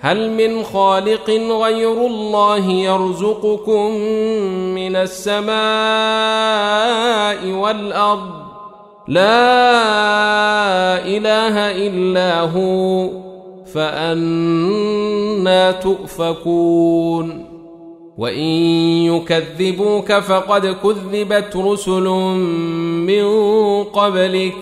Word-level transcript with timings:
هل 0.00 0.30
من 0.30 0.64
خالق 0.64 1.30
غير 1.30 2.06
الله 2.06 2.70
يرزقكم 2.70 3.90
من 4.74 4.96
السماء 4.96 5.52
والأرض؟ 7.52 8.30
لا 9.08 9.46
إله 11.06 11.70
إلا 11.86 12.40
هو 12.40 13.08
فأنا 13.74 15.70
تؤفكون. 15.70 17.46
وإن 18.18 18.52
يكذبوك 19.04 20.12
فقد 20.12 20.66
كذبت 20.66 21.56
رسل 21.56 22.08
من 23.06 23.24
قبلك 23.84 24.56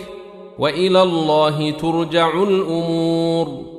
وإلى 0.59 1.03
الله 1.03 1.71
ترجع 1.71 2.43
الأمور. 2.43 3.78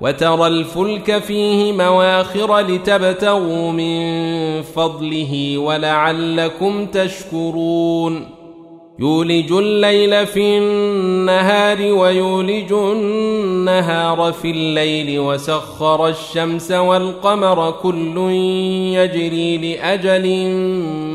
وترى 0.00 0.46
الفلك 0.46 1.18
فيه 1.18 1.72
مواخر 1.72 2.58
لتبتغوا 2.58 3.72
من 3.72 4.62
فضله 4.62 5.58
ولعلكم 5.58 6.86
تشكرون. 6.86 8.26
يولج 8.98 9.52
الليل 9.52 10.26
في 10.26 10.58
النهار 10.58 11.92
ويولج 11.92 12.72
النهار 12.72 14.32
في 14.32 14.50
الليل 14.50 15.20
وسخر 15.20 16.08
الشمس 16.08 16.72
والقمر 16.72 17.70
كل 17.70 18.18
يجري 18.94 19.58
لأجل 19.58 20.50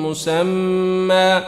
مسمى. 0.04 1.42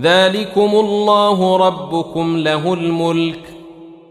ذلكم 0.00 0.70
الله 0.74 1.56
ربكم 1.56 2.36
له 2.36 2.74
الملك. 2.74 3.53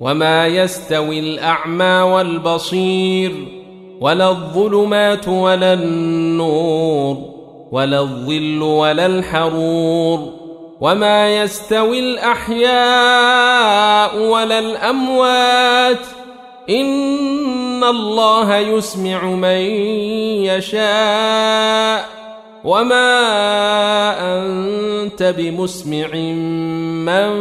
وما 0.00 0.46
يستوي 0.46 1.18
الأعمى 1.18 2.12
والبصير 2.12 3.32
ولا 4.00 4.28
الظلمات 4.28 5.28
ولا 5.28 5.72
النور 5.72 7.16
ولا 7.72 8.00
الظل 8.00 8.62
ولا 8.62 9.06
الحرور 9.06 10.32
وما 10.80 11.36
يستوي 11.42 11.98
الأحياء 11.98 12.70
ولا 14.22 14.58
الأموات 14.58 16.06
إن 16.70 17.84
الله 17.84 18.56
يسمع 18.56 19.24
من 19.24 19.60
يشاء 20.48 22.08
وما 22.64 23.20
أنت 24.20 25.22
بمسمع 25.22 26.14
من 27.04 27.32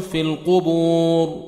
في 0.00 0.20
القبور 0.20 1.47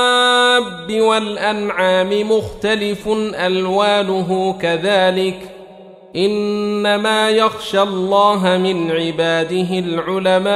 والأنعام 0.99 2.31
مختلف 2.31 3.07
ألوانه 3.35 4.57
كذلك 4.61 5.55
إنما 6.15 7.29
يخشى 7.29 7.81
الله 7.81 8.57
من 8.57 8.91
عباده 8.91 9.79
العلماء 9.79 10.51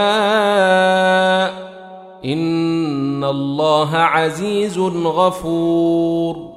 إن 2.25 3.23
الله 3.23 3.97
عزيز 3.97 4.79
غفور 4.79 6.55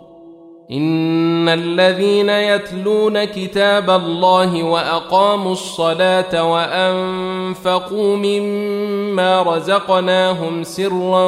إن 0.71 1.49
الذين 1.49 2.29
يتلون 2.29 3.25
كتاب 3.25 3.91
الله 3.91 4.63
وأقاموا 4.63 5.53
الصلاة 5.53 6.53
وأنفقوا 6.53 8.17
مما 8.17 9.43
رزقناهم 9.43 10.63
سرا 10.63 11.27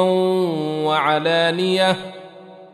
وعلانية 0.85 1.97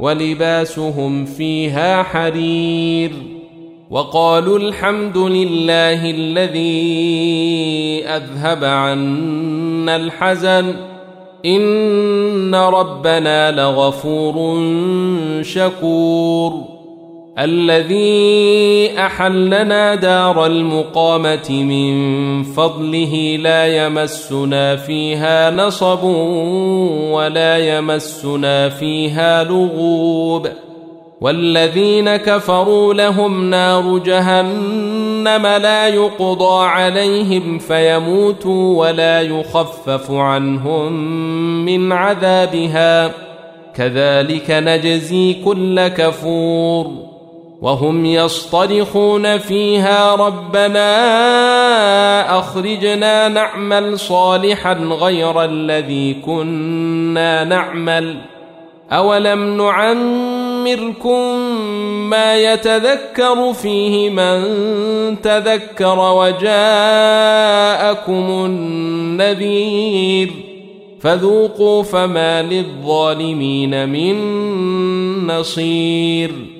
ولباسهم 0.00 1.24
فيها 1.24 2.02
حرير 2.02 3.12
وقالوا 3.90 4.58
الحمد 4.58 5.18
لله 5.18 6.10
الذي 6.10 6.82
أذهب 8.06 8.64
عنا 8.64 9.96
الحزن 9.96 10.74
إن 11.46 12.54
ربنا 12.54 13.50
لغفور 13.50 14.62
شكور 15.42 16.79
الذي 17.40 18.98
أحلنا 18.98 19.94
دار 19.94 20.46
المقامة 20.46 21.50
من 21.50 22.42
فضله 22.42 23.36
لا 23.40 23.86
يمسنا 23.86 24.76
فيها 24.76 25.50
نصب 25.50 26.04
ولا 27.12 27.58
يمسنا 27.58 28.68
فيها 28.68 29.44
لغوب 29.44 30.48
والذين 31.20 32.16
كفروا 32.16 32.94
لهم 32.94 33.50
نار 33.50 33.98
جهنم 33.98 35.46
لا 35.46 35.88
يقضى 35.88 36.66
عليهم 36.66 37.58
فيموتوا 37.58 38.86
ولا 38.86 39.20
يخفف 39.20 40.10
عنهم 40.10 40.92
من 41.64 41.92
عذابها 41.92 43.10
كذلك 43.74 44.50
نجزي 44.50 45.34
كل 45.44 45.88
كفور 45.88 47.09
وهم 47.62 48.06
يصطرخون 48.06 49.38
فيها 49.38 50.14
ربنا 50.14 50.88
أخرجنا 52.38 53.28
نعمل 53.28 53.98
صالحا 53.98 54.72
غير 54.74 55.44
الذي 55.44 56.14
كنا 56.14 57.44
نعمل 57.44 58.16
أولم 58.92 59.56
نعمركم 59.56 61.36
ما 62.10 62.36
يتذكر 62.36 63.52
فيه 63.52 64.10
من 64.10 64.40
تذكر 65.20 65.98
وجاءكم 65.98 66.54
النذير 68.46 70.30
فذوقوا 71.00 71.82
فما 71.82 72.42
للظالمين 72.42 73.88
من 73.88 74.16
نصير 75.26 76.59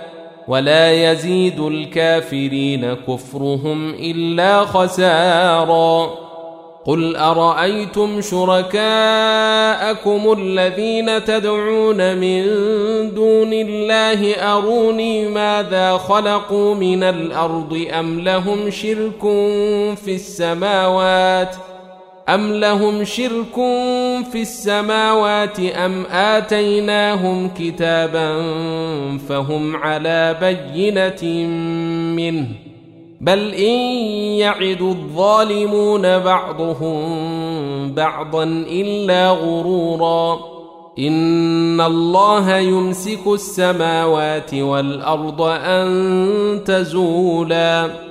ولا 0.51 1.11
يزيد 1.11 1.59
الكافرين 1.59 2.93
كفرهم 2.93 3.89
إلا 3.89 4.65
خسارا. 4.65 6.09
قل 6.85 7.15
أرأيتم 7.15 8.21
شركاءكم 8.21 8.75
الذين 10.37 11.23
تدعون 11.25 12.17
من 12.17 12.43
دون 13.13 13.53
الله 13.53 14.33
أروني 14.33 15.27
ماذا 15.27 15.97
خلقوا 15.97 16.75
من 16.75 17.03
الأرض 17.03 17.87
أم 17.99 18.19
لهم 18.19 18.69
شرك 18.69 19.21
في 19.95 20.15
السماوات 20.15 21.55
ۖ 21.55 21.70
أم 22.33 22.53
لهم 22.53 23.03
شرك 23.03 23.55
في 24.31 24.41
السماوات 24.41 25.59
أم 25.59 26.05
آتيناهم 26.11 27.49
كتابا 27.57 28.41
فهم 29.29 29.75
على 29.75 30.37
بينة 30.41 31.47
منه 32.15 32.47
بل 33.21 33.53
إن 33.53 33.79
يعد 34.39 34.81
الظالمون 34.81 36.19
بعضهم 36.19 37.01
بعضا 37.93 38.43
إلا 38.71 39.29
غرورا 39.29 40.39
إن 40.99 41.81
الله 41.81 42.57
يمسك 42.57 43.27
السماوات 43.27 44.53
والأرض 44.53 45.41
أن 45.41 46.61
تزولا 46.65 48.10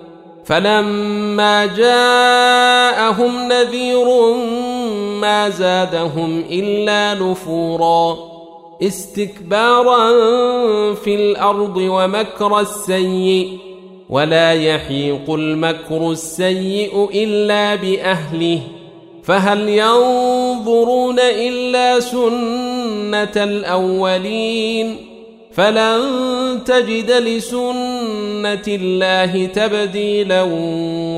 فلما 0.45 1.65
جاءهم 1.65 3.47
نذير 3.47 4.33
ما 5.21 5.49
زادهم 5.49 6.43
إلا 6.51 7.13
نفورا 7.13 8.17
استكبارا 8.81 10.11
في 10.93 11.15
الأرض 11.15 11.77
ومكر 11.77 12.59
السيء 12.59 13.57
ولا 14.09 14.53
يحيق 14.53 15.29
المكر 15.29 16.11
السيء 16.11 17.09
إلا 17.13 17.75
بأهله 17.75 18.59
فهل 19.23 19.69
ينظرون 19.69 21.19
إلا 21.19 21.99
سنة 21.99 23.43
الأولين 23.43 24.95
فلن 25.53 26.01
تجد 26.65 27.11
لسنة 27.11 27.90
الله 28.45 29.45
تبديلا 29.45 30.41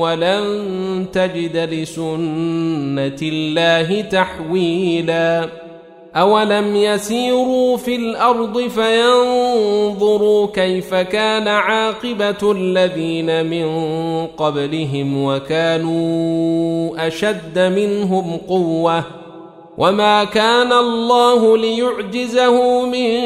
ولن 0.00 1.06
تجد 1.12 1.56
لسنة 1.56 3.18
الله 3.22 4.00
تحويلا 4.00 5.48
أولم 6.16 6.76
يسيروا 6.76 7.76
في 7.76 7.96
الأرض 7.96 8.60
فينظروا 8.68 10.46
كيف 10.46 10.94
كان 10.94 11.48
عاقبة 11.48 12.52
الذين 12.52 13.46
من 13.46 13.66
قبلهم 14.26 15.24
وكانوا 15.24 17.06
أشد 17.06 17.58
منهم 17.58 18.36
قوة 18.48 19.04
وما 19.78 20.24
كان 20.24 20.72
الله 20.72 21.56
ليعجزه 21.58 22.86
من 22.86 23.18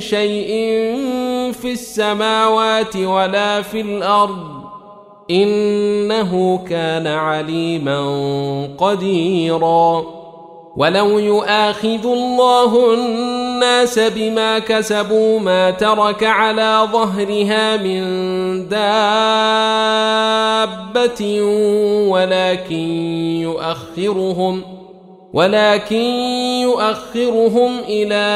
شيء 0.00 0.96
في 1.62 1.72
السماوات 1.72 2.96
ولا 2.96 3.62
في 3.62 3.80
الأرض 3.80 4.46
إنه 5.30 6.58
كان 6.68 7.06
عليما 7.06 7.98
قديرا. 8.78 10.16
ولو 10.76 11.18
يؤاخذ 11.18 12.06
الله 12.06 12.94
الناس 12.94 13.98
بما 13.98 14.58
كسبوا 14.58 15.40
ما 15.40 15.70
ترك 15.70 16.24
على 16.24 16.88
ظهرها 16.92 17.76
من 17.76 18.02
دابة 18.68 19.02
ولكن 22.10 22.88
يؤخرهم 23.42 24.75
ولكن 25.32 26.04
يؤخرهم 26.62 27.78
إلى 27.88 28.26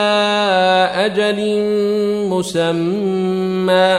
أجل 0.95 1.63
مسمى. 2.29 3.99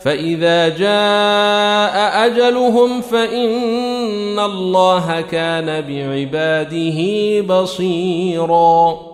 فإذا 0.00 0.68
جاء 0.68 2.26
أجلهم 2.26 3.00
فإن 3.00 4.38
الله 4.38 5.20
كان 5.20 5.80
بعباده 5.80 7.00
بصيرا. 7.40 9.13